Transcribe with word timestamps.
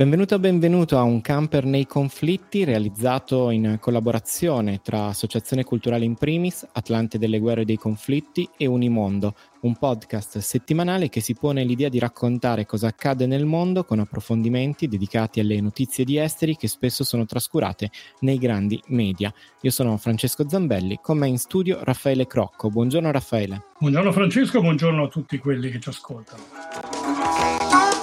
Benvenuto 0.00 0.38
benvenuto 0.38 0.96
a 0.96 1.02
un 1.02 1.20
camper 1.20 1.66
nei 1.66 1.86
conflitti 1.86 2.64
realizzato 2.64 3.50
in 3.50 3.76
collaborazione 3.78 4.80
tra 4.82 5.08
Associazione 5.08 5.62
Culturale 5.62 6.06
in 6.06 6.14
Primis, 6.14 6.66
Atlante 6.72 7.18
delle 7.18 7.38
Guerre 7.38 7.60
e 7.60 7.64
dei 7.66 7.76
Conflitti 7.76 8.48
e 8.56 8.64
Unimondo, 8.64 9.34
un 9.60 9.76
podcast 9.76 10.38
settimanale 10.38 11.10
che 11.10 11.20
si 11.20 11.34
pone 11.34 11.64
l'idea 11.64 11.90
di 11.90 11.98
raccontare 11.98 12.64
cosa 12.64 12.86
accade 12.86 13.26
nel 13.26 13.44
mondo 13.44 13.84
con 13.84 13.98
approfondimenti 13.98 14.88
dedicati 14.88 15.38
alle 15.38 15.60
notizie 15.60 16.06
di 16.06 16.16
esteri 16.16 16.56
che 16.56 16.66
spesso 16.66 17.04
sono 17.04 17.26
trascurate 17.26 17.90
nei 18.20 18.38
grandi 18.38 18.80
media. 18.86 19.30
Io 19.60 19.70
sono 19.70 19.98
Francesco 19.98 20.48
Zambelli, 20.48 21.00
con 21.02 21.18
me 21.18 21.28
in 21.28 21.36
studio 21.36 21.78
Raffaele 21.82 22.26
Crocco. 22.26 22.70
Buongiorno 22.70 23.10
Raffaele. 23.10 23.64
Buongiorno 23.78 24.12
Francesco, 24.12 24.62
buongiorno 24.62 25.04
a 25.04 25.08
tutti 25.08 25.36
quelli 25.36 25.70
che 25.70 25.78
ci 25.78 25.90
ascoltano. 25.90 27.99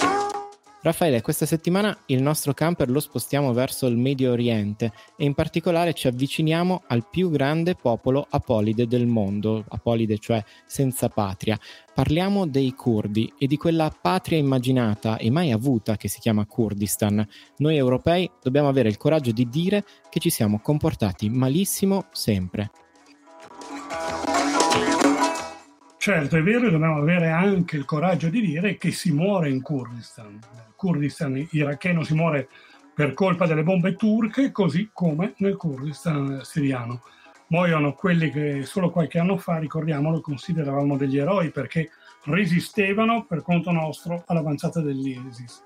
Raffaele, 0.88 1.22
questa 1.22 1.46
settimana 1.46 1.98
il 2.06 2.22
nostro 2.22 2.54
camper 2.54 2.90
lo 2.90 3.02
spostiamo 3.02 3.52
verso 3.52 3.88
il 3.88 3.98
Medio 3.98 4.32
Oriente 4.32 4.94
e 5.18 5.26
in 5.26 5.34
particolare 5.34 5.92
ci 5.92 6.08
avviciniamo 6.08 6.84
al 6.88 7.06
più 7.10 7.30
grande 7.30 7.76
popolo 7.76 8.26
apolide 8.30 8.88
del 8.88 9.06
mondo, 9.06 9.66
apolide 9.68 10.18
cioè 10.18 10.42
senza 10.66 11.10
patria. 11.10 11.60
Parliamo 11.94 12.48
dei 12.48 12.72
curdi 12.72 13.30
e 13.38 13.48
di 13.48 13.58
quella 13.58 13.94
patria 14.02 14.38
immaginata 14.38 15.18
e 15.18 15.30
mai 15.30 15.52
avuta 15.52 15.98
che 15.98 16.08
si 16.08 16.22
chiama 16.22 16.46
Kurdistan. 16.46 17.28
Noi 17.58 17.76
europei 17.76 18.32
dobbiamo 18.42 18.70
avere 18.70 18.88
il 18.88 18.96
coraggio 18.96 19.34
di 19.34 19.50
dire 19.50 19.84
che 20.10 20.22
ci 20.22 20.30
siamo 20.30 20.62
comportati 20.62 21.28
malissimo 21.28 22.06
sempre. 22.14 22.72
Certo, 26.00 26.38
è 26.38 26.44
vero, 26.44 26.70
dobbiamo 26.70 27.00
avere 27.00 27.30
anche 27.30 27.76
il 27.76 27.84
coraggio 27.84 28.30
di 28.30 28.40
dire 28.40 28.78
che 28.78 28.92
si 28.92 29.12
muore 29.12 29.50
in 29.50 29.62
Kurdistan. 29.62 30.40
Nel 30.54 30.74
Kurdistan 30.76 31.48
iracheno 31.52 32.04
si 32.04 32.14
muore 32.14 32.48
per 32.94 33.14
colpa 33.14 33.46
delle 33.48 33.64
bombe 33.64 33.96
turche, 33.96 34.52
così 34.52 34.92
come 34.94 35.34
nel 35.38 35.58
Kurdistan 35.58 36.42
siriano. 36.44 37.02
Muoiono 37.48 37.94
quelli 37.94 38.30
che 38.30 38.64
solo 38.64 38.92
qualche 38.92 39.20
anno 39.20 39.38
fa, 39.38 39.58
ricordiamolo, 39.58 40.22
consideravamo 40.22 40.98
degli 40.98 41.18
eroi 41.18 41.50
perché 41.50 41.90
resistevano 42.26 43.26
per 43.26 43.42
conto 43.42 43.72
nostro 43.72 44.24
all'avanzata 44.28 44.80
dell'ISIS. 44.82 45.64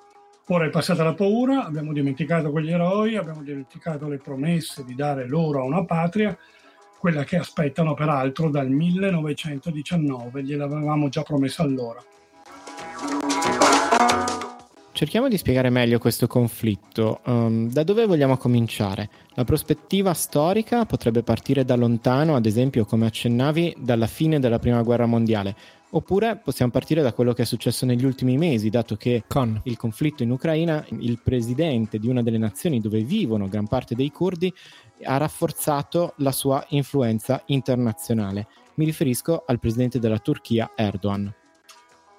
Ora 0.47 0.65
è 0.65 0.69
passata 0.69 1.03
la 1.03 1.13
paura, 1.13 1.65
abbiamo 1.65 1.93
dimenticato 1.93 2.51
quegli 2.51 2.71
eroi, 2.71 3.15
abbiamo 3.15 3.43
dimenticato 3.43 4.07
le 4.07 4.17
promesse 4.17 4.83
di 4.83 4.95
dare 4.95 5.27
loro 5.27 5.61
a 5.61 5.65
una 5.65 5.85
patria 5.85 6.37
quella 7.01 7.23
che 7.23 7.35
aspettano 7.35 7.95
peraltro 7.95 8.51
dal 8.51 8.69
1919, 8.69 10.43
gliel'avevamo 10.43 11.09
già 11.09 11.23
promesso 11.23 11.63
allora. 11.63 11.99
Cerchiamo 15.01 15.29
di 15.29 15.37
spiegare 15.37 15.71
meglio 15.71 15.97
questo 15.97 16.27
conflitto. 16.27 17.21
Um, 17.25 17.71
da 17.71 17.81
dove 17.81 18.05
vogliamo 18.05 18.37
cominciare? 18.37 19.09
La 19.33 19.43
prospettiva 19.43 20.13
storica 20.13 20.85
potrebbe 20.85 21.23
partire 21.23 21.65
da 21.65 21.75
lontano, 21.75 22.35
ad 22.35 22.45
esempio, 22.45 22.85
come 22.85 23.07
accennavi, 23.07 23.77
dalla 23.79 24.05
fine 24.05 24.39
della 24.39 24.59
Prima 24.59 24.83
Guerra 24.83 25.07
Mondiale, 25.07 25.55
Oppure 25.93 26.39
possiamo 26.41 26.71
partire 26.71 27.01
da 27.01 27.13
quello 27.13 27.33
che 27.33 27.41
è 27.41 27.45
successo 27.45 27.87
negli 27.87 28.05
ultimi 28.05 28.37
mesi, 28.37 28.69
dato 28.69 28.95
che 28.95 29.23
con 29.27 29.59
il 29.63 29.75
conflitto 29.75 30.21
in 30.21 30.29
Ucraina 30.29 30.85
il 30.99 31.19
presidente 31.21 31.97
di 31.97 32.07
una 32.07 32.21
delle 32.21 32.37
nazioni 32.37 32.79
dove 32.79 33.01
vivono 33.01 33.49
gran 33.49 33.67
parte 33.67 33.95
dei 33.95 34.11
curdi 34.11 34.53
ha 35.03 35.17
rafforzato 35.17 36.13
la 36.17 36.31
sua 36.31 36.63
influenza 36.69 37.41
internazionale. 37.47 38.47
Mi 38.75 38.85
riferisco 38.85 39.43
al 39.47 39.59
presidente 39.59 39.97
della 39.97 40.19
Turchia 40.19 40.71
Erdogan. 40.75 41.33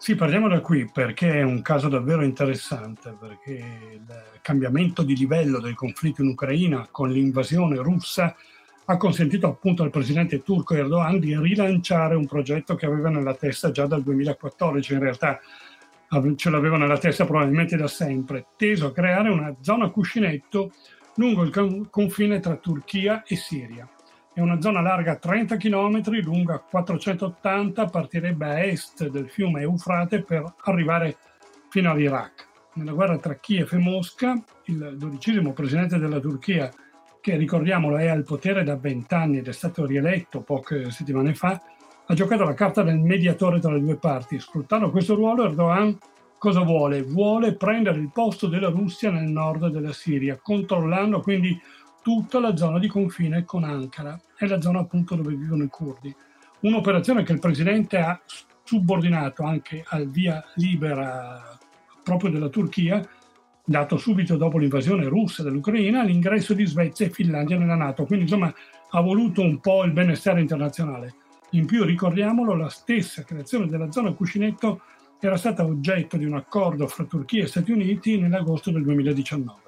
Sì, 0.03 0.17
partiamo 0.17 0.49
da 0.49 0.59
qui 0.59 0.91
perché 0.93 1.35
è 1.35 1.43
un 1.43 1.63
caso 1.63 1.89
davvero 1.89 2.25
interessante, 2.25 3.17
perché 3.17 3.53
il 3.53 4.41
cambiamento 4.43 5.05
di 5.05 5.15
livello 5.15 5.61
del 5.61 5.77
conflitto 5.77 6.23
in 6.23 6.31
Ucraina 6.31 6.89
con 6.91 7.09
l'invasione 7.09 7.77
russa 7.77 8.35
ha 8.87 8.97
consentito 8.97 9.47
appunto 9.47 9.85
al 9.85 9.91
presidente 9.91 10.43
turco 10.43 10.75
Erdogan 10.75 11.21
di 11.21 11.39
rilanciare 11.39 12.17
un 12.17 12.27
progetto 12.27 12.75
che 12.75 12.87
aveva 12.87 13.11
nella 13.11 13.37
testa 13.37 13.71
già 13.71 13.87
dal 13.87 14.03
2014, 14.03 14.93
in 14.93 14.99
realtà 14.99 15.39
ce 16.35 16.51
l'aveva 16.51 16.77
nella 16.79 16.99
testa 16.99 17.25
probabilmente 17.25 17.77
da 17.77 17.87
sempre, 17.87 18.47
teso 18.57 18.87
a 18.87 18.93
creare 18.93 19.29
una 19.31 19.55
zona 19.61 19.89
cuscinetto 19.89 20.73
lungo 21.15 21.45
il 21.45 21.87
confine 21.91 22.41
tra 22.41 22.57
Turchia 22.57 23.23
e 23.23 23.37
Siria. 23.37 23.89
È 24.35 24.41
una 24.41 24.63
zona 24.63 24.81
larga 24.81 25.17
30 25.17 25.59
km, 25.59 26.03
lunga 26.23 26.59
480, 26.59 27.85
partirebbe 27.85 28.47
a 28.47 28.65
est 28.65 29.09
del 29.09 29.29
fiume 29.29 29.61
Eufrate 29.61 30.23
per 30.23 30.55
arrivare 30.63 31.19
fino 31.69 31.91
all'Iraq. 31.91 32.49
Nella 32.75 32.93
guerra 32.93 33.19
tra 33.19 33.35
Kiev 33.35 33.69
e 33.75 33.77
Mosca, 33.77 34.43
il 34.65 34.95
dodicesimo 34.97 35.53
presidente 35.53 35.99
della 35.99 36.19
Turchia 36.19 36.73
che 37.21 37.37
ricordiamolo 37.37 37.99
è 37.99 38.07
al 38.07 38.25
potere 38.25 38.65
da 38.65 38.77
vent'anni 38.77 39.37
ed 39.37 39.49
è 39.49 39.53
stato 39.53 39.85
rieletto 39.85 40.41
poche 40.41 40.91
settimane 40.91 41.35
fa, 41.35 41.61
ha 42.07 42.15
giocato 42.15 42.45
la 42.45 42.55
carta 42.55 42.83
del 42.83 43.01
mediatore 43.01 43.61
tra 43.61 43.71
le 43.71 43.81
due 43.81 43.97
parti. 43.97 44.41
Sfruttando 44.41 44.91
questo 44.91 45.15
ruolo, 45.15 45.45
Erdogan 45.45 45.99
cosa 46.39 46.63
vuole? 46.63 47.03
Vuole 47.03 47.55
prendere 47.55 47.99
il 48.01 48.11
posto 48.11 48.47
della 48.49 48.71
Russia 48.71 49.11
nel 49.11 49.29
nord 49.29 49.69
della 49.69 49.93
Siria, 49.93 50.41
controllando 50.43 51.21
quindi 51.21 51.61
tutta 52.03 52.41
la 52.41 52.57
zona 52.57 52.79
di 52.79 52.89
confine 52.89 53.45
con 53.45 53.65
Ankara. 53.65 54.21
È 54.37 54.47
la 54.47 54.61
zona 54.61 54.81
appunto 54.81 55.15
dove 55.15 55.35
vivono 55.35 55.63
i 55.63 55.69
curdi. 55.69 56.15
Un'operazione 56.61 57.23
che 57.23 57.33
il 57.33 57.39
presidente 57.39 57.99
ha 57.99 58.21
subordinato 58.65 59.45
anche 59.45 59.85
al 59.87 60.09
via 60.09 60.45
libera 60.57 61.59
proprio 62.03 62.31
della 62.31 62.49
Turchia, 62.49 63.07
dato 63.65 63.97
subito 63.97 64.37
dopo 64.37 64.59
l'invasione 64.59 65.07
russa 65.07 65.43
dell'Ucraina, 65.43 66.03
l'ingresso 66.03 66.55
di 66.55 66.67
Svezia 66.67 67.07
e 67.07 67.11
Finlandia 67.11 67.57
nella 67.57 67.77
Nato. 67.77 68.05
Quindi 68.05 68.25
insomma 68.25 68.53
ha 68.91 69.01
voluto 69.01 69.43
un 69.43 69.61
po' 69.61 69.85
il 69.85 69.93
benessere 69.93 70.41
internazionale. 70.41 71.15
In 71.51 71.67
più 71.67 71.85
ricordiamolo, 71.85 72.55
la 72.55 72.69
stessa 72.69 73.23
creazione 73.25 73.67
della 73.67 73.91
zona 73.91 74.13
cuscinetto 74.13 74.81
era 75.21 75.37
stata 75.37 75.65
oggetto 75.65 76.17
di 76.17 76.25
un 76.25 76.35
accordo 76.35 76.87
fra 76.87 77.05
Turchia 77.05 77.45
e 77.45 77.47
Stati 77.47 77.71
Uniti 77.71 78.19
nell'agosto 78.19 78.71
del 78.71 78.83
2019. 78.83 79.62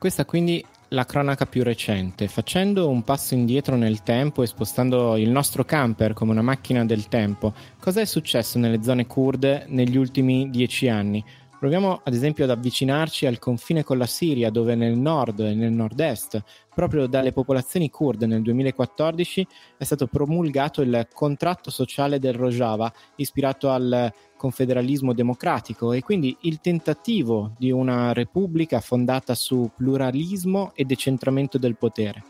Questa 0.00 0.24
quindi 0.24 0.64
la 0.88 1.04
cronaca 1.04 1.44
più 1.44 1.62
recente. 1.62 2.26
Facendo 2.26 2.88
un 2.88 3.02
passo 3.02 3.34
indietro 3.34 3.76
nel 3.76 4.02
tempo 4.02 4.42
e 4.42 4.46
spostando 4.46 5.18
il 5.18 5.28
nostro 5.28 5.62
camper 5.66 6.14
come 6.14 6.30
una 6.30 6.40
macchina 6.40 6.86
del 6.86 7.06
tempo, 7.08 7.52
cosa 7.78 8.00
è 8.00 8.06
successo 8.06 8.58
nelle 8.58 8.82
zone 8.82 9.06
kurde 9.06 9.66
negli 9.68 9.98
ultimi 9.98 10.48
dieci 10.48 10.88
anni? 10.88 11.22
Proviamo 11.60 12.00
ad 12.02 12.14
esempio 12.14 12.44
ad 12.44 12.50
avvicinarci 12.50 13.26
al 13.26 13.38
confine 13.38 13.84
con 13.84 13.98
la 13.98 14.06
Siria, 14.06 14.48
dove 14.48 14.74
nel 14.74 14.96
nord 14.96 15.40
e 15.40 15.52
nel 15.52 15.72
nord-est, 15.72 16.42
proprio 16.74 17.06
dalle 17.06 17.32
popolazioni 17.32 17.90
kurde 17.90 18.24
nel 18.24 18.40
2014, 18.40 19.46
è 19.76 19.84
stato 19.84 20.06
promulgato 20.06 20.80
il 20.80 21.06
contratto 21.12 21.70
sociale 21.70 22.18
del 22.18 22.32
Rojava, 22.32 22.90
ispirato 23.16 23.68
al 23.68 24.10
confederalismo 24.38 25.12
democratico 25.12 25.92
e 25.92 26.00
quindi 26.00 26.34
il 26.40 26.62
tentativo 26.62 27.52
di 27.58 27.70
una 27.70 28.14
repubblica 28.14 28.80
fondata 28.80 29.34
su 29.34 29.70
pluralismo 29.76 30.72
e 30.74 30.86
decentramento 30.86 31.58
del 31.58 31.76
potere. 31.76 32.24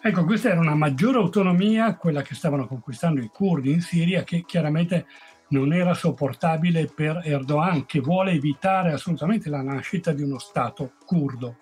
Ecco, 0.00 0.24
questa 0.24 0.50
era 0.50 0.60
una 0.60 0.76
maggiore 0.76 1.18
autonomia, 1.18 1.96
quella 1.96 2.22
che 2.22 2.36
stavano 2.36 2.68
conquistando 2.68 3.20
i 3.20 3.26
curdi 3.26 3.72
in 3.72 3.80
Siria, 3.80 4.22
che 4.22 4.44
chiaramente 4.46 5.06
non 5.48 5.72
era 5.72 5.94
sopportabile 5.94 6.86
per 6.92 7.20
Erdogan, 7.24 7.86
che 7.86 8.00
vuole 8.00 8.32
evitare 8.32 8.92
assolutamente 8.92 9.48
la 9.48 9.62
nascita 9.62 10.12
di 10.12 10.22
uno 10.22 10.38
Stato 10.38 10.92
curdo. 11.04 11.56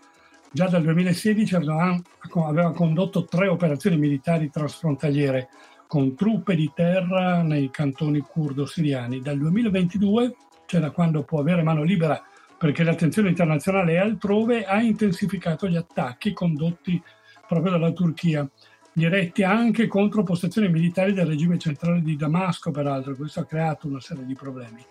Già 0.50 0.68
dal 0.68 0.82
2016 0.82 1.54
Erdogan 1.56 2.00
aveva 2.46 2.72
condotto 2.72 3.24
tre 3.24 3.48
operazioni 3.48 3.96
militari 3.96 4.50
transfrontaliere 4.50 5.48
con 5.86 6.14
truppe 6.14 6.54
di 6.54 6.70
terra 6.74 7.42
nei 7.42 7.70
cantoni 7.70 8.20
curdo-siriani. 8.20 9.20
Dal 9.20 9.36
2022, 9.38 10.36
cioè 10.66 10.80
da 10.80 10.90
quando 10.90 11.24
può 11.24 11.40
avere 11.40 11.62
mano 11.62 11.82
libera 11.82 12.22
perché 12.56 12.82
l'attenzione 12.84 13.28
internazionale 13.28 13.94
è 13.94 13.98
altrove, 13.98 14.64
ha 14.64 14.80
intensificato 14.80 15.68
gli 15.68 15.76
attacchi 15.76 16.32
condotti 16.32 17.02
proprio 17.46 17.72
dalla 17.72 17.92
Turchia 17.92 18.48
diretti 18.94 19.42
anche 19.42 19.88
contro 19.88 20.22
postazioni 20.22 20.68
militari 20.68 21.12
del 21.12 21.26
regime 21.26 21.58
centrale 21.58 22.00
di 22.00 22.16
Damasco, 22.16 22.70
peraltro, 22.70 23.16
questo 23.16 23.40
ha 23.40 23.44
creato 23.44 23.88
una 23.88 24.00
serie 24.00 24.24
di 24.24 24.34
problemi. 24.34 24.84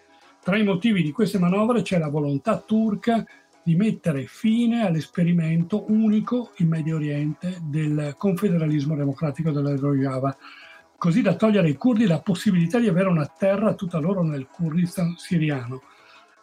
Tra 0.44 0.58
i 0.58 0.64
motivi 0.64 1.02
di 1.02 1.12
queste 1.12 1.40
manovre 1.40 1.82
c'è 1.84 1.98
la 1.98 2.10
volontà 2.10 2.58
turca 2.58 3.26
di 3.64 3.76
mettere 3.76 4.26
fine 4.26 4.86
all'esperimento 4.86 5.90
unico 5.90 6.52
in 6.58 6.68
Medio 6.68 6.98
Oriente 6.98 7.60
del 7.64 8.14
confederalismo 8.18 8.94
democratico 8.94 9.52
della 9.52 9.74
Rojava. 9.76 10.36
così 10.98 11.22
da 11.22 11.36
togliere 11.36 11.68
ai 11.68 11.76
curdi 11.76 12.06
la 12.06 12.22
possibilità 12.22 12.80
di 12.80 12.88
avere 12.88 13.10
una 13.10 13.26
terra 13.26 13.74
tutta 13.74 14.00
loro 14.00 14.24
nel 14.24 14.48
Kurdistan 14.48 15.16
siriano. 15.18 15.82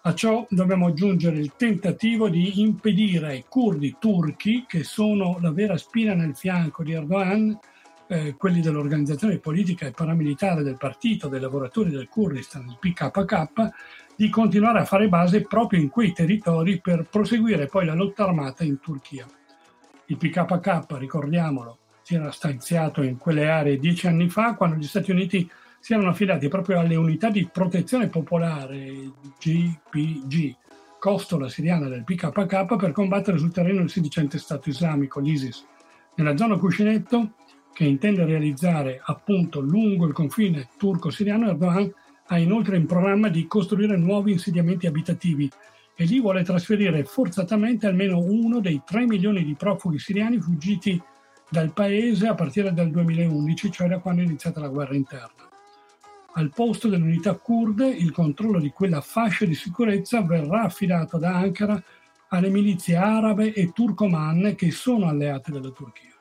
A 0.03 0.15
ciò 0.15 0.47
dobbiamo 0.49 0.87
aggiungere 0.87 1.37
il 1.37 1.53
tentativo 1.57 2.31
di 2.31 2.63
impedire 2.63 3.27
ai 3.27 3.45
curdi 3.47 3.97
turchi, 3.99 4.65
che 4.67 4.83
sono 4.83 5.37
la 5.43 5.51
vera 5.51 5.77
spina 5.77 6.15
nel 6.15 6.35
fianco 6.35 6.83
di 6.83 6.93
Erdogan, 6.93 7.59
eh, 8.07 8.35
quelli 8.35 8.63
dell'organizzazione 8.63 9.37
politica 9.37 9.87
e 9.87 9.91
paramilitare 9.91 10.63
del 10.63 10.79
partito 10.79 11.29
dei 11.29 11.39
lavoratori 11.39 11.91
del 11.91 12.09
Kurdistan, 12.09 12.67
il 12.67 12.79
PKK, 12.81 13.69
di 14.17 14.31
continuare 14.31 14.79
a 14.79 14.87
fare 14.87 15.07
base 15.09 15.43
proprio 15.43 15.79
in 15.79 15.91
quei 15.91 16.15
territori 16.15 16.81
per 16.81 17.07
proseguire 17.11 17.67
poi 17.67 17.85
la 17.85 17.95
lotta 17.95 18.25
armata 18.25 18.65
in 18.65 18.81
Turchia. 18.81 19.27
Il 20.07 20.17
PKK, 20.17 20.97
ricordiamolo, 20.97 21.77
si 22.01 22.15
era 22.15 22.31
stanziato 22.31 23.03
in 23.03 23.19
quelle 23.19 23.51
aree 23.51 23.79
dieci 23.79 24.07
anni 24.07 24.31
fa 24.31 24.55
quando 24.55 24.77
gli 24.77 24.85
Stati 24.85 25.11
Uniti 25.11 25.49
si 25.81 25.95
erano 25.95 26.11
affidati 26.11 26.49
proprio 26.49 26.79
alle 26.79 26.95
unità 26.95 27.31
di 27.31 27.49
protezione 27.51 28.09
popolare 28.09 29.13
GPG, 29.39 30.55
costola 30.99 31.49
siriana 31.49 31.89
del 31.89 32.05
PKK, 32.05 32.77
per 32.77 32.93
combattere 32.93 33.39
sul 33.39 33.51
terreno 33.51 33.81
il 33.81 33.91
sedicente 33.91 34.39
Stato 34.39 34.69
islamico, 34.69 35.21
l'ISIS. 35.21 35.67
Nella 36.17 36.37
zona 36.37 36.59
cuscinetto, 36.59 37.33
che 37.73 37.85
intende 37.85 38.27
realizzare 38.27 39.01
appunto 39.03 39.61
lungo 39.61 40.07
il 40.07 40.13
confine 40.13 40.69
turco-siriano, 40.77 41.49
Erdogan 41.49 41.93
ha 42.27 42.39
inoltre 42.39 42.77
in 42.77 42.87
programma 42.87 43.29
di 43.29 43.47
costruire 43.47 43.97
nuovi 43.97 44.33
insediamenti 44.33 44.87
abitativi 44.87 45.51
e 45.97 46.05
lì 46.05 46.21
vuole 46.21 46.45
trasferire 46.45 47.05
forzatamente 47.05 47.87
almeno 47.87 48.19
uno 48.19 48.61
dei 48.61 48.83
3 48.85 49.07
milioni 49.07 49.45
di 49.45 49.55
profughi 49.55 49.99
siriani 49.99 50.41
fuggiti 50.41 51.01
dal 51.49 51.73
paese 51.73 52.29
a 52.29 52.35
partire 52.35 52.73
dal 52.73 52.91
2011, 52.91 53.73
cioè 53.73 53.89
da 53.89 53.99
quando 53.99 54.23
è 54.23 54.25
iniziata 54.25 54.61
la 54.61 54.69
guerra 54.69 54.95
interna. 54.95 55.50
Al 56.33 56.51
posto 56.55 56.89
delle 56.89 57.03
unità 57.03 57.35
kurde, 57.35 57.89
il 57.89 58.13
controllo 58.13 58.61
di 58.61 58.71
quella 58.71 59.01
fascia 59.01 59.45
di 59.45 59.55
sicurezza 59.55 60.23
verrà 60.23 60.63
affidato 60.63 61.19
da 61.19 61.37
Ankara 61.37 61.83
alle 62.29 62.51
milizie 62.51 62.97
arabe 62.97 63.53
e 63.53 63.73
turcomanne 63.73 64.55
che 64.55 64.71
sono 64.71 65.09
alleate 65.09 65.51
della 65.51 65.71
Turchia. 65.71 66.15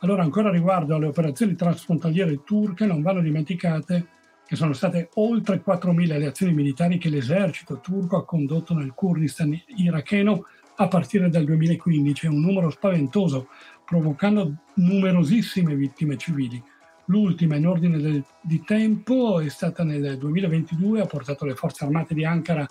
Allora, 0.00 0.22
ancora 0.22 0.50
riguardo 0.50 0.96
alle 0.96 1.06
operazioni 1.06 1.54
transfrontaliere 1.54 2.42
turche, 2.42 2.86
non 2.86 3.02
vanno 3.02 3.20
dimenticate 3.20 4.08
che 4.44 4.56
sono 4.56 4.72
state 4.72 5.10
oltre 5.14 5.62
4.000 5.64 6.18
le 6.18 6.26
azioni 6.26 6.52
militari 6.52 6.98
che 6.98 7.08
l'esercito 7.08 7.78
turco 7.78 8.16
ha 8.16 8.24
condotto 8.24 8.74
nel 8.74 8.94
Kurdistan 8.94 9.56
iracheno 9.76 10.46
a 10.74 10.88
partire 10.88 11.28
dal 11.28 11.44
2015, 11.44 12.26
un 12.26 12.40
numero 12.40 12.70
spaventoso 12.70 13.48
provocando 13.84 14.62
numerosissime 14.74 15.76
vittime 15.76 16.16
civili. 16.16 16.60
L'ultima 17.06 17.56
in 17.56 17.66
ordine 17.66 17.98
del, 17.98 18.24
di 18.40 18.62
tempo 18.62 19.40
è 19.40 19.48
stata 19.48 19.82
nel 19.84 20.16
2022, 20.18 21.00
ha 21.00 21.06
portato 21.06 21.44
le 21.44 21.54
forze 21.54 21.84
armate 21.84 22.14
di 22.14 22.24
Ankara 22.24 22.66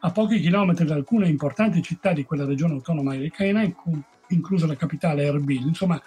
a 0.00 0.10
pochi 0.10 0.40
chilometri 0.40 0.84
da 0.84 0.94
alcune 0.94 1.28
importanti 1.28 1.82
città 1.82 2.12
di 2.12 2.24
quella 2.24 2.44
regione 2.44 2.74
autonoma 2.74 3.14
irachena, 3.14 3.62
inclusa 4.28 4.66
la 4.66 4.76
capitale 4.76 5.24
Erbil. 5.24 5.66
Insomma, 5.66 6.00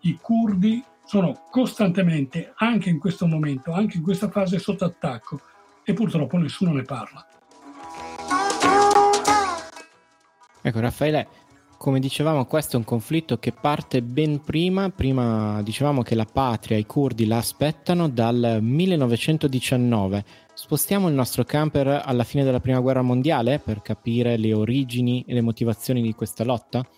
i 0.00 0.18
curdi 0.20 0.82
sono 1.04 1.46
costantemente, 1.50 2.52
anche 2.56 2.88
in 2.88 2.98
questo 2.98 3.26
momento, 3.26 3.72
anche 3.72 3.98
in 3.98 4.02
questa 4.02 4.30
fase, 4.30 4.58
sotto 4.58 4.84
attacco 4.84 5.40
e 5.84 5.92
purtroppo 5.92 6.38
nessuno 6.38 6.72
ne 6.72 6.82
parla. 6.82 7.26
Ecco, 10.62 10.80
Raffaele, 10.80 11.28
come 11.84 12.00
dicevamo, 12.00 12.46
questo 12.46 12.76
è 12.76 12.78
un 12.78 12.84
conflitto 12.86 13.36
che 13.36 13.52
parte 13.52 14.00
ben 14.00 14.40
prima, 14.40 14.88
prima 14.88 15.60
dicevamo 15.60 16.00
che 16.00 16.14
la 16.14 16.24
patria, 16.24 16.78
i 16.78 16.86
curdi 16.86 17.26
la 17.26 17.36
aspettano 17.36 18.08
dal 18.08 18.60
1919. 18.62 20.24
Spostiamo 20.54 21.08
il 21.08 21.14
nostro 21.14 21.44
camper 21.44 22.00
alla 22.02 22.24
fine 22.24 22.42
della 22.42 22.60
prima 22.60 22.80
guerra 22.80 23.02
mondiale 23.02 23.58
per 23.58 23.82
capire 23.82 24.38
le 24.38 24.54
origini 24.54 25.26
e 25.28 25.34
le 25.34 25.42
motivazioni 25.42 26.00
di 26.00 26.14
questa 26.14 26.42
lotta? 26.42 26.88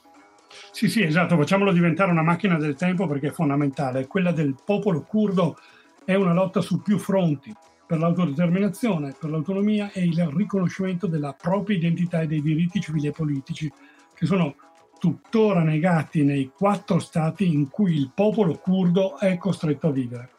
Sì, 0.70 0.88
sì, 0.88 1.02
esatto, 1.02 1.36
facciamolo 1.36 1.72
diventare 1.72 2.12
una 2.12 2.22
macchina 2.22 2.56
del 2.56 2.76
tempo 2.76 3.08
perché 3.08 3.30
è 3.30 3.32
fondamentale. 3.32 4.06
Quella 4.06 4.30
del 4.30 4.54
popolo 4.64 5.02
curdo 5.02 5.56
è 6.04 6.14
una 6.14 6.32
lotta 6.32 6.60
su 6.60 6.80
più 6.80 6.98
fronti 6.98 7.52
per 7.84 7.98
l'autodeterminazione, 7.98 9.16
per 9.18 9.30
l'autonomia 9.30 9.90
e 9.90 10.04
il 10.04 10.30
riconoscimento 10.32 11.08
della 11.08 11.32
propria 11.32 11.76
identità 11.76 12.20
e 12.20 12.28
dei 12.28 12.40
diritti 12.40 12.80
civili 12.80 13.08
e 13.08 13.10
politici, 13.10 13.68
che 14.14 14.26
sono 14.26 14.54
tuttora 14.98 15.62
negati 15.62 16.24
nei 16.24 16.50
quattro 16.54 16.98
stati 16.98 17.52
in 17.52 17.68
cui 17.68 17.94
il 17.94 18.10
popolo 18.14 18.54
curdo 18.56 19.18
è 19.18 19.36
costretto 19.36 19.88
a 19.88 19.92
vivere. 19.92 20.30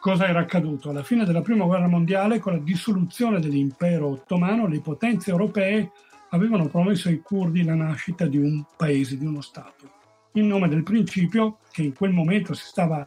Cosa 0.00 0.28
era 0.28 0.40
accaduto? 0.40 0.90
Alla 0.90 1.02
fine 1.02 1.24
della 1.24 1.42
Prima 1.42 1.64
Guerra 1.64 1.88
Mondiale, 1.88 2.38
con 2.38 2.52
la 2.52 2.58
dissoluzione 2.58 3.40
dell'impero 3.40 4.08
ottomano, 4.08 4.66
le 4.66 4.80
potenze 4.80 5.30
europee 5.30 5.90
avevano 6.30 6.68
promesso 6.68 7.08
ai 7.08 7.20
curdi 7.20 7.64
la 7.64 7.74
nascita 7.74 8.26
di 8.26 8.36
un 8.36 8.64
paese, 8.76 9.18
di 9.18 9.26
uno 9.26 9.40
Stato, 9.40 9.90
in 10.34 10.46
nome 10.46 10.68
del 10.68 10.82
principio 10.82 11.58
che 11.72 11.82
in 11.82 11.94
quel 11.94 12.12
momento 12.12 12.54
si 12.54 12.64
stava 12.64 13.06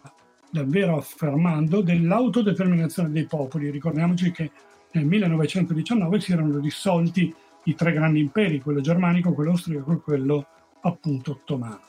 davvero 0.50 0.98
affermando 0.98 1.82
dell'autodeterminazione 1.82 3.10
dei 3.10 3.26
popoli. 3.26 3.70
Ricordiamoci 3.70 4.32
che 4.32 4.52
nel 4.92 5.06
1919 5.06 6.20
si 6.20 6.34
erano 6.34 6.60
dissolti 6.60 7.34
i 7.66 7.76
tre 7.76 7.94
grandi 7.94 8.20
imperi, 8.20 8.60
quello 8.60 8.82
germanico, 8.82 9.34
quello 9.34 9.52
austriaco 9.52 9.94
e 9.94 10.02
quello 10.02 10.48
appunto 10.82 11.32
ottomano. 11.32 11.80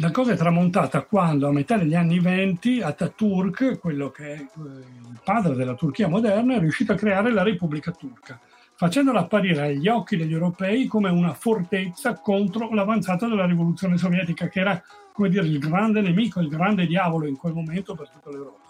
La 0.00 0.12
cosa 0.12 0.32
è 0.32 0.36
tramontata 0.36 1.02
quando 1.02 1.48
a 1.48 1.52
metà 1.52 1.76
degli 1.76 1.96
anni 1.96 2.20
20 2.20 2.82
Ataturk, 2.82 3.80
quello 3.80 4.10
che 4.10 4.32
è 4.32 4.36
eh, 4.36 4.40
il 4.40 5.20
padre 5.24 5.56
della 5.56 5.74
Turchia 5.74 6.06
moderna, 6.06 6.54
è 6.54 6.60
riuscito 6.60 6.92
a 6.92 6.96
creare 6.96 7.32
la 7.32 7.42
Repubblica 7.42 7.90
Turca, 7.90 8.38
facendola 8.76 9.20
apparire 9.20 9.62
agli 9.62 9.88
occhi 9.88 10.16
degli 10.16 10.32
europei 10.32 10.86
come 10.86 11.10
una 11.10 11.34
fortezza 11.34 12.14
contro 12.14 12.72
l'avanzata 12.72 13.26
della 13.26 13.44
rivoluzione 13.44 13.98
sovietica, 13.98 14.46
che 14.46 14.60
era 14.60 14.80
come 15.12 15.30
dire, 15.30 15.46
il 15.46 15.58
grande 15.58 16.00
nemico, 16.00 16.38
il 16.38 16.48
grande 16.48 16.86
diavolo 16.86 17.26
in 17.26 17.36
quel 17.36 17.54
momento 17.54 17.96
per 17.96 18.08
tutta 18.08 18.30
l'Europa. 18.30 18.66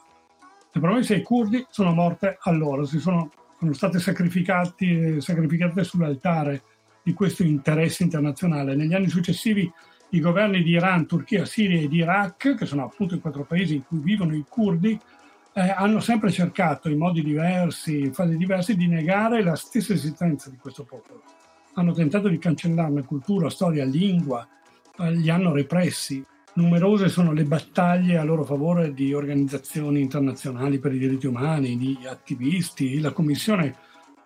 Le 0.72 0.80
promesse 0.80 1.16
ai 1.16 1.22
curdi 1.22 1.66
sono 1.68 1.92
morte 1.92 2.38
allora, 2.40 2.86
si 2.86 2.98
sono, 2.98 3.30
sono 3.58 3.74
state 3.74 3.98
sacrificate 3.98 5.20
sull'altare 5.20 6.62
di 7.02 7.12
questo 7.12 7.42
interesse 7.42 8.02
internazionale. 8.02 8.74
Negli 8.74 8.94
anni 8.94 9.08
successivi 9.08 9.70
i 10.10 10.20
governi 10.20 10.62
di 10.62 10.70
Iran, 10.70 11.06
Turchia, 11.06 11.44
Siria 11.44 11.80
ed 11.80 11.92
Iraq, 11.92 12.54
che 12.54 12.66
sono 12.66 12.84
appunto 12.84 13.14
i 13.14 13.20
quattro 13.20 13.44
paesi 13.44 13.74
in 13.74 13.84
cui 13.84 13.98
vivono 13.98 14.34
i 14.34 14.44
curdi, 14.48 14.98
eh, 15.52 15.70
hanno 15.70 16.00
sempre 16.00 16.30
cercato 16.30 16.88
in 16.88 16.98
modi 16.98 17.22
diversi, 17.22 17.98
in 17.98 18.12
fasi 18.12 18.36
diverse, 18.36 18.76
di 18.76 18.86
negare 18.86 19.42
la 19.42 19.56
stessa 19.56 19.92
esistenza 19.92 20.48
di 20.50 20.56
questo 20.56 20.84
popolo. 20.84 21.22
Hanno 21.74 21.92
tentato 21.92 22.28
di 22.28 22.38
cancellarne 22.38 23.04
cultura, 23.04 23.50
storia, 23.50 23.84
lingua, 23.84 24.46
eh, 24.98 25.12
li 25.12 25.28
hanno 25.28 25.52
repressi. 25.52 26.24
Numerose 26.54 27.08
sono 27.08 27.32
le 27.32 27.44
battaglie 27.44 28.18
a 28.18 28.24
loro 28.24 28.44
favore 28.44 28.94
di 28.94 29.12
organizzazioni 29.12 30.00
internazionali 30.00 30.78
per 30.78 30.94
i 30.94 30.98
diritti 30.98 31.26
umani, 31.26 31.76
di 31.76 31.98
attivisti, 32.06 32.98
la 33.00 33.12
Commissione 33.12 33.76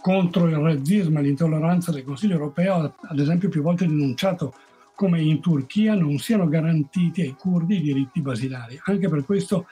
contro 0.03 0.49
il 0.49 0.57
razzismo 0.57 1.21
e 1.21 1.23
l'intolleranza 1.23 1.93
del 1.93 2.05
Consiglio 2.05 2.35
europeo 2.35 2.95
ad 3.01 3.19
esempio 3.21 3.49
più 3.49 3.63
volte 3.63 3.87
denunciato 3.87 4.53
come 4.95 5.23
in 5.23 5.41
Turchia 5.41 5.95
non 5.95 6.19
siano 6.19 6.49
garantiti 6.49 7.23
ai 7.23 7.35
curdi 7.39 7.77
i 7.77 7.81
diritti 7.81 8.21
basilari. 8.21 8.79
Anche 8.85 9.09
per 9.09 9.25
questo 9.25 9.67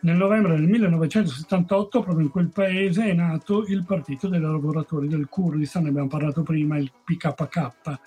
nel 0.00 0.16
novembre 0.16 0.54
del 0.54 0.68
1978 0.68 2.02
proprio 2.02 2.24
in 2.24 2.30
quel 2.30 2.48
paese 2.48 3.04
è 3.04 3.12
nato 3.12 3.64
il 3.66 3.84
Partito 3.84 4.28
dei 4.28 4.40
lavoratori 4.40 5.08
del 5.08 5.28
Kurdistan, 5.28 5.82
ne 5.82 5.88
abbiamo 5.88 6.08
parlato 6.08 6.42
prima, 6.42 6.78
il 6.78 6.92
PKK, 7.04 7.98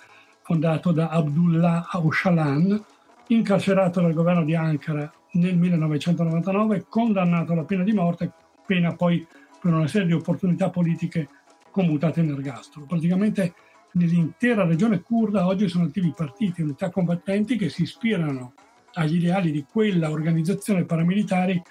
fondato 0.42 0.92
da 0.92 1.08
Abdullah 1.08 1.88
Öcalan, 1.92 2.82
incarcerato 3.28 4.00
dal 4.00 4.12
governo 4.12 4.44
di 4.44 4.54
Ankara 4.54 5.12
nel 5.32 5.56
1999, 5.56 6.86
condannato 6.88 7.52
alla 7.52 7.64
pena 7.64 7.82
di 7.82 7.92
morte, 7.92 8.30
pena 8.64 8.94
poi 8.94 9.26
per 9.60 9.72
una 9.72 9.88
serie 9.88 10.06
di 10.06 10.12
opportunità 10.12 10.70
politiche 10.70 11.28
commutate 11.74 12.20
in 12.20 12.30
ergastolo. 12.30 12.86
Praticamente 12.86 13.52
nell'intera 13.94 14.64
regione 14.64 15.02
kurda 15.02 15.44
oggi 15.44 15.68
sono 15.68 15.86
attivi 15.86 16.14
partiti 16.14 16.60
e 16.60 16.64
unità 16.64 16.88
combattenti 16.88 17.56
che 17.56 17.68
si 17.68 17.82
ispirano 17.82 18.54
agli 18.92 19.16
ideali 19.16 19.50
di 19.50 19.66
quella 19.68 20.10
organizzazione 20.10 20.84
paramilitare 20.84 21.62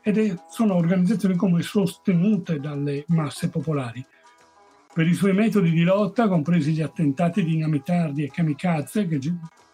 ed 0.00 0.16
è, 0.16 0.34
sono 0.48 0.76
organizzazioni 0.76 1.36
come 1.36 1.60
sostenute 1.60 2.58
dalle 2.58 3.04
masse 3.08 3.50
popolari. 3.50 4.02
Per 4.92 5.06
i 5.06 5.12
suoi 5.12 5.34
metodi 5.34 5.70
di 5.70 5.82
lotta, 5.82 6.26
compresi 6.26 6.72
gli 6.72 6.80
attentati 6.80 7.44
dinamitardi 7.44 8.24
e 8.24 8.30
kamikaze 8.30 9.06
che 9.06 9.18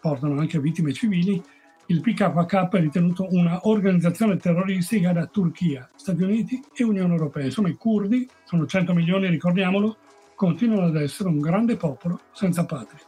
portano 0.01 0.37
anche 0.37 0.57
a 0.57 0.59
vittime 0.59 0.91
civili, 0.91 1.41
il 1.87 2.01
PKK 2.01 2.69
è 2.69 2.79
ritenuto 2.79 3.27
una 3.31 3.59
organizzazione 3.63 4.37
terroristica 4.37 5.13
da 5.13 5.25
Turchia, 5.27 5.89
Stati 5.95 6.21
Uniti 6.21 6.61
e 6.75 6.83
Unione 6.83 7.13
Europea. 7.13 7.45
Insomma, 7.45 7.69
i 7.69 7.75
curdi, 7.75 8.27
sono 8.43 8.65
100 8.65 8.93
milioni, 8.93 9.29
ricordiamolo, 9.29 9.95
continuano 10.35 10.87
ad 10.87 10.95
essere 10.97 11.29
un 11.29 11.39
grande 11.39 11.77
popolo 11.77 12.19
senza 12.33 12.65
patria. 12.65 12.99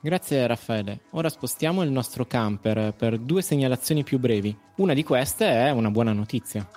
Grazie 0.00 0.46
Raffaele. 0.46 1.00
Ora 1.10 1.28
spostiamo 1.28 1.82
il 1.82 1.90
nostro 1.90 2.26
camper 2.26 2.94
per 2.94 3.18
due 3.18 3.42
segnalazioni 3.42 4.04
più 4.04 4.18
brevi. 4.18 4.56
Una 4.76 4.92
di 4.92 5.02
queste 5.02 5.46
è 5.46 5.70
una 5.70 5.90
buona 5.90 6.12
notizia. 6.12 6.68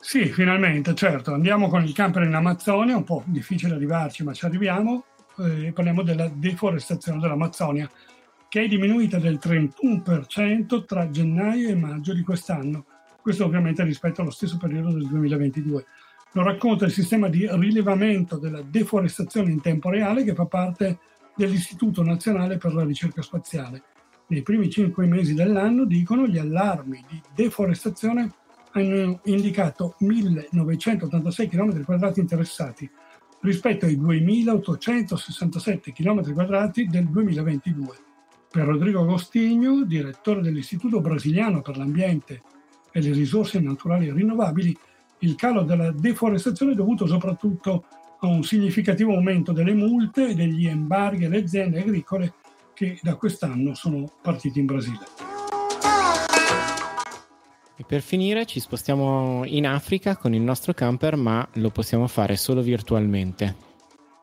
Sì, 0.00 0.26
finalmente, 0.26 0.94
certo. 0.94 1.34
Andiamo 1.34 1.68
con 1.68 1.82
il 1.82 1.92
camper 1.92 2.22
in 2.22 2.34
Amazzonia, 2.34 2.96
un 2.96 3.04
po' 3.04 3.24
difficile 3.26 3.74
arrivarci, 3.74 4.22
ma 4.22 4.32
ci 4.32 4.46
arriviamo. 4.46 5.04
Eh, 5.38 5.72
parliamo 5.72 6.02
della 6.02 6.30
deforestazione 6.32 7.20
dell'Amazzonia, 7.20 7.88
che 8.48 8.62
è 8.62 8.68
diminuita 8.68 9.18
del 9.18 9.38
31% 9.40 10.84
tra 10.86 11.10
gennaio 11.10 11.68
e 11.68 11.74
maggio 11.74 12.14
di 12.14 12.22
quest'anno. 12.22 12.86
Questo 13.20 13.44
ovviamente 13.44 13.84
rispetto 13.84 14.22
allo 14.22 14.30
stesso 14.30 14.56
periodo 14.56 14.92
del 14.92 15.06
2022. 15.06 15.84
Lo 16.32 16.42
racconta 16.42 16.86
il 16.86 16.92
sistema 16.92 17.28
di 17.28 17.46
rilevamento 17.50 18.38
della 18.38 18.62
deforestazione 18.62 19.50
in 19.50 19.60
tempo 19.60 19.90
reale 19.90 20.24
che 20.24 20.34
fa 20.34 20.46
parte 20.46 20.98
dell'Istituto 21.36 22.02
Nazionale 22.02 22.56
per 22.56 22.72
la 22.72 22.84
Ricerca 22.84 23.20
Spaziale. 23.20 23.82
Nei 24.28 24.42
primi 24.42 24.70
cinque 24.70 25.06
mesi 25.06 25.34
dell'anno, 25.34 25.84
dicono, 25.84 26.26
gli 26.26 26.38
allarmi 26.38 27.04
di 27.08 27.20
deforestazione 27.34 28.32
hanno 28.72 29.20
indicato 29.24 29.94
1986 29.98 31.48
km 31.48 31.84
quadrati 31.84 32.20
interessati 32.20 32.90
rispetto 33.40 33.86
ai 33.86 33.96
2867 33.96 35.92
km 35.92 36.32
quadrati 36.32 36.86
del 36.86 37.08
2022. 37.08 38.07
Per 38.50 38.64
Rodrigo 38.64 39.02
Agostinho, 39.02 39.84
direttore 39.84 40.40
dell'Istituto 40.40 41.00
Brasiliano 41.00 41.60
per 41.60 41.76
l'Ambiente 41.76 42.42
e 42.90 43.00
le 43.00 43.12
Risorse 43.12 43.60
Naturali 43.60 44.10
Rinnovabili, 44.10 44.76
il 45.18 45.34
calo 45.34 45.62
della 45.62 45.90
deforestazione 45.90 46.72
è 46.72 46.74
dovuto 46.74 47.06
soprattutto 47.06 47.84
a 48.20 48.26
un 48.26 48.42
significativo 48.42 49.14
aumento 49.14 49.52
delle 49.52 49.74
multe 49.74 50.28
e 50.28 50.34
degli 50.34 50.66
embarghi 50.66 51.24
alle 51.24 51.38
aziende 51.38 51.80
agricole 51.80 52.34
che 52.74 52.98
da 53.02 53.16
quest'anno 53.16 53.74
sono 53.74 54.10
partiti 54.22 54.60
in 54.60 54.66
Brasile. 54.66 55.06
E 57.76 57.84
per 57.86 58.00
finire 58.00 58.44
ci 58.46 58.60
spostiamo 58.60 59.44
in 59.44 59.66
Africa 59.66 60.16
con 60.16 60.34
il 60.34 60.40
nostro 60.40 60.72
camper, 60.72 61.16
ma 61.16 61.46
lo 61.54 61.70
possiamo 61.70 62.08
fare 62.08 62.36
solo 62.36 62.60
virtualmente. 62.60 63.67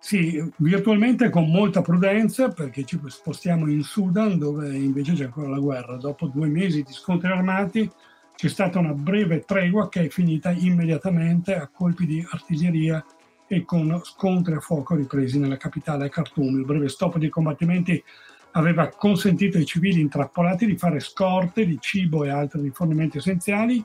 Sì, 0.06 0.40
virtualmente 0.58 1.32
con 1.32 1.50
molta 1.50 1.82
prudenza 1.82 2.50
perché 2.50 2.84
ci 2.84 3.00
spostiamo 3.04 3.68
in 3.68 3.82
Sudan 3.82 4.38
dove 4.38 4.72
invece 4.78 5.14
c'è 5.14 5.24
ancora 5.24 5.50
la 5.50 5.58
guerra. 5.58 5.98
Dopo 5.98 6.28
due 6.28 6.46
mesi 6.46 6.84
di 6.84 6.94
scontri 6.94 7.32
armati 7.32 7.90
c'è 8.36 8.48
stata 8.48 8.78
una 8.78 8.94
breve 8.94 9.40
tregua 9.46 9.90
che 9.90 10.04
è 10.04 10.10
finita 10.10 10.52
immediatamente 10.52 11.56
a 11.56 11.68
colpi 11.74 12.06
di 12.06 12.24
artiglieria 12.30 13.04
e 13.48 13.66
con 13.66 14.00
scontri 14.04 14.54
a 14.54 14.60
fuoco 14.60 14.94
ripresi 14.94 15.40
nella 15.40 15.58
capitale 15.58 16.08
Khartoum. 16.08 16.60
Il 16.60 16.66
breve 16.66 16.88
stop 16.88 17.18
dei 17.18 17.30
combattimenti 17.30 18.04
aveva 18.52 18.90
consentito 18.90 19.58
ai 19.58 19.66
civili 19.66 20.02
intrappolati 20.02 20.68
di 20.68 20.78
fare 20.78 21.00
scorte 21.00 21.66
di 21.66 21.80
cibo 21.80 22.24
e 22.24 22.30
altri 22.30 22.62
rifornimenti 22.62 23.18
essenziali. 23.18 23.84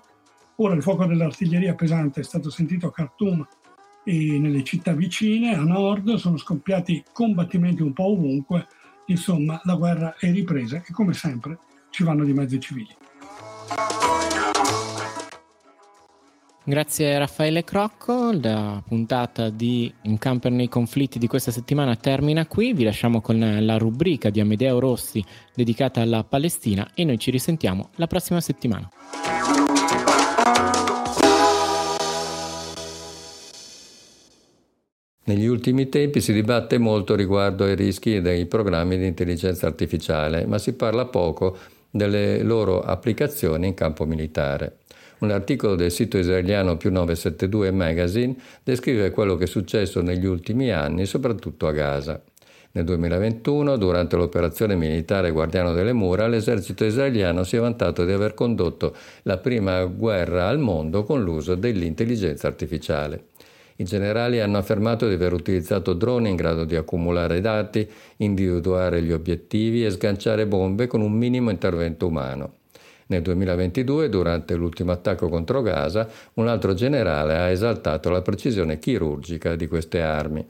Ora 0.56 0.74
il 0.74 0.82
fuoco 0.82 1.06
dell'artiglieria 1.06 1.74
pesante 1.74 2.20
è 2.20 2.24
stato 2.24 2.50
sentito 2.50 2.88
a 2.88 2.92
Khartoum 2.92 3.48
e 4.04 4.38
nelle 4.38 4.64
città 4.64 4.92
vicine, 4.92 5.54
a 5.54 5.60
nord, 5.60 6.14
sono 6.14 6.36
scoppiati 6.36 7.04
combattimenti 7.12 7.82
un 7.82 7.92
po' 7.92 8.12
ovunque. 8.12 8.66
Insomma, 9.06 9.60
la 9.64 9.74
guerra 9.74 10.16
è 10.18 10.30
ripresa 10.30 10.82
e 10.86 10.92
come 10.92 11.12
sempre 11.12 11.58
ci 11.90 12.04
vanno 12.04 12.24
di 12.24 12.32
mezzo 12.32 12.54
i 12.54 12.60
civili. 12.60 12.96
Grazie 16.62 17.18
Raffaele 17.18 17.64
Crocco, 17.64 18.30
la 18.32 18.80
puntata 18.86 19.48
di 19.48 19.92
In 20.02 20.18
camper 20.18 20.52
nei 20.52 20.68
conflitti 20.68 21.18
di 21.18 21.26
questa 21.26 21.50
settimana 21.50 21.96
termina 21.96 22.46
qui, 22.46 22.74
vi 22.74 22.84
lasciamo 22.84 23.20
con 23.20 23.40
la 23.60 23.76
rubrica 23.76 24.30
di 24.30 24.38
Amedeo 24.38 24.78
Rossi 24.78 25.24
dedicata 25.54 26.00
alla 26.00 26.22
Palestina 26.22 26.90
e 26.94 27.04
noi 27.04 27.18
ci 27.18 27.30
risentiamo 27.30 27.88
la 27.96 28.06
prossima 28.06 28.40
settimana. 28.40 28.88
Negli 35.22 35.46
ultimi 35.46 35.88
tempi 35.90 36.20
si 36.20 36.32
dibatte 36.32 36.78
molto 36.78 37.14
riguardo 37.14 37.64
ai 37.64 37.74
rischi 37.74 38.22
dei 38.22 38.46
programmi 38.46 38.96
di 38.96 39.06
intelligenza 39.06 39.66
artificiale, 39.66 40.46
ma 40.46 40.56
si 40.58 40.72
parla 40.72 41.04
poco 41.04 41.56
delle 41.90 42.42
loro 42.42 42.80
applicazioni 42.80 43.66
in 43.66 43.74
campo 43.74 44.06
militare. 44.06 44.78
Un 45.18 45.30
articolo 45.30 45.74
del 45.74 45.90
sito 45.90 46.16
israeliano 46.16 46.78
più 46.78 46.90
972 46.90 47.70
Magazine 47.70 48.34
descrive 48.62 49.10
quello 49.10 49.36
che 49.36 49.44
è 49.44 49.46
successo 49.46 50.00
negli 50.00 50.24
ultimi 50.24 50.70
anni, 50.70 51.04
soprattutto 51.04 51.66
a 51.66 51.72
Gaza. 51.72 52.22
Nel 52.72 52.84
2021, 52.84 53.76
durante 53.76 54.16
l'operazione 54.16 54.74
militare 54.74 55.32
Guardiano 55.32 55.74
delle 55.74 55.92
Mura, 55.92 56.28
l'esercito 56.28 56.84
israeliano 56.86 57.44
si 57.44 57.56
è 57.56 57.60
vantato 57.60 58.06
di 58.06 58.12
aver 58.12 58.32
condotto 58.32 58.96
la 59.24 59.36
prima 59.36 59.84
guerra 59.84 60.48
al 60.48 60.58
mondo 60.58 61.04
con 61.04 61.22
l'uso 61.22 61.56
dell'intelligenza 61.56 62.46
artificiale. 62.46 63.24
I 63.80 63.84
generali 63.84 64.40
hanno 64.40 64.58
affermato 64.58 65.08
di 65.08 65.14
aver 65.14 65.32
utilizzato 65.32 65.94
droni 65.94 66.28
in 66.28 66.36
grado 66.36 66.64
di 66.64 66.76
accumulare 66.76 67.40
dati, 67.40 67.90
individuare 68.18 69.02
gli 69.02 69.10
obiettivi 69.10 69.86
e 69.86 69.90
sganciare 69.90 70.46
bombe 70.46 70.86
con 70.86 71.00
un 71.00 71.12
minimo 71.12 71.48
intervento 71.48 72.06
umano. 72.06 72.56
Nel 73.06 73.22
2022, 73.22 74.10
durante 74.10 74.54
l'ultimo 74.54 74.92
attacco 74.92 75.30
contro 75.30 75.62
Gaza, 75.62 76.06
un 76.34 76.46
altro 76.46 76.74
generale 76.74 77.38
ha 77.38 77.48
esaltato 77.48 78.10
la 78.10 78.20
precisione 78.20 78.78
chirurgica 78.78 79.56
di 79.56 79.66
queste 79.66 80.02
armi. 80.02 80.46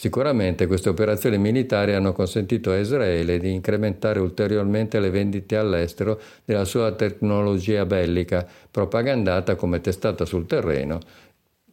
Sicuramente 0.00 0.66
queste 0.66 0.88
operazioni 0.88 1.36
militari 1.36 1.92
hanno 1.92 2.12
consentito 2.12 2.70
a 2.70 2.78
Israele 2.78 3.38
di 3.38 3.52
incrementare 3.52 4.18
ulteriormente 4.18 4.98
le 4.98 5.10
vendite 5.10 5.56
all'estero 5.56 6.18
della 6.44 6.64
sua 6.64 6.92
tecnologia 6.92 7.84
bellica, 7.84 8.46
propagandata 8.70 9.56
come 9.56 9.82
testata 9.82 10.24
sul 10.24 10.46
terreno, 10.46 11.00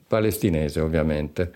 palestinese 0.07 0.79
ovviamente. 0.79 1.51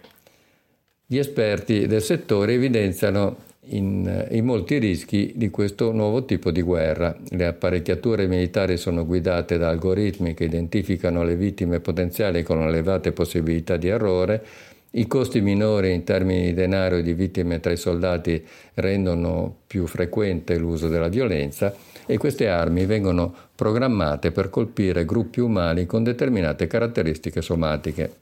Gli 1.05 1.17
esperti 1.17 1.88
del 1.88 2.01
settore 2.01 2.53
evidenziano 2.53 3.50
in, 3.65 4.27
in, 4.31 4.46
molti 4.46 4.77
rischi 4.77 5.34
di 5.36 5.50
questo 5.50 5.91
nuovo 5.91 6.25
tipo 6.25 6.51
di 6.51 6.62
guerra. 6.62 7.15
Le 7.29 7.46
apparecchiature 7.46 8.27
militari 8.27 8.77
sono 8.77 9.05
guidate 9.05 9.58
da 9.58 9.70
algoritmi 9.70 10.34
che 10.34 10.46
identificano 10.46 11.24
le 11.24 11.36
vittime 11.36 11.79
potenziali 11.79 12.43
con 12.43 12.62
elevate 12.62 13.12
possibilità 13.12 13.77
di 13.77 13.88
errore. 13.88 14.43
I 14.91 15.08
costi 15.08 15.41
minori 15.41 15.93
in 15.93 16.03
termini 16.03 16.46
di 16.46 16.53
denaro 16.53 16.98
e 16.98 17.03
di 17.03 17.13
vittime 17.13 17.60
tra 17.60 17.72
i 17.72 17.77
soldati 17.77 18.43
rendono 18.75 19.55
più 19.67 19.88
frequente 19.88 20.58
l'uso 20.58 20.89
della 20.89 21.08
violenza 21.08 21.74
e 22.05 22.17
queste 22.17 22.50
armi 22.50 22.86
vengono 22.86 23.34
programmate 23.55 24.31
per 24.31 24.50
colpire 24.50 25.05
gruppi 25.05 25.39
umani 25.39 25.86
con 25.86 26.03
determinate 26.03 26.67
caratteristiche 26.67 27.41
somatiche. 27.41 28.21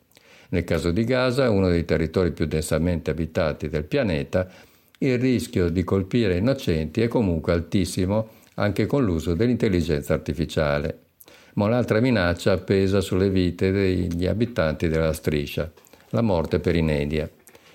Nel 0.50 0.64
caso 0.64 0.92
di 0.92 1.04
Gaza, 1.04 1.50
uno 1.50 1.70
dei 1.70 1.86
territori 1.86 2.32
più 2.32 2.46
densamente 2.46 3.12
abitati 3.12 3.70
del 3.70 3.84
pianeta, 3.84 4.48
il 5.00 5.20
rischio 5.20 5.70
di 5.70 5.84
colpire 5.84 6.38
innocenti 6.38 7.02
è 7.02 7.08
comunque 7.08 7.54
altissimo 7.54 8.30
anche 8.56 8.86
con 8.86 9.06
l'uso 9.06 9.36
dell'intelligenza 9.36 10.14
artificiale. 10.14 11.00
Ma 11.54 11.66
un'altra 11.66 12.00
minaccia 12.00 12.58
pesa 12.58 13.00
sulle 13.00 13.30
vite 13.30 13.72
degli 13.72 14.26
abitanti 14.26 14.88
della 14.88 15.14
striscia, 15.14 15.72
la 16.10 16.22
morte 16.22 16.60
per 16.60 16.76
inedia. 16.76 17.30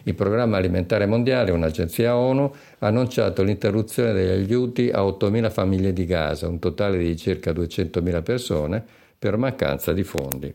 Il 0.07 0.15
Programma 0.15 0.59
Alimentare 0.59 1.07
Mondiale, 1.07 1.51
un'agenzia 1.51 2.17
ONU, 2.17 2.53
ha 2.81 2.87
annunciato 2.87 3.43
l'interruzione 3.43 4.13
degli 4.13 4.45
aiuti 4.45 4.91
a 4.91 5.01
8.000 5.01 5.51
famiglie 5.51 5.93
di 5.95 6.05
Gaza, 6.05 6.49
un 6.49 6.59
totale 6.59 6.99
di 6.99 7.17
circa 7.17 7.53
200.000 7.53 8.23
persone, 8.23 8.85
per 9.19 9.39
mancanza 9.39 9.95
di 9.95 10.03
fondi. 10.03 10.55